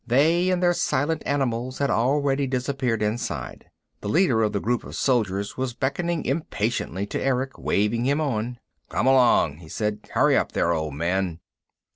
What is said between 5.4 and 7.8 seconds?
was beckoning impatiently to Erick,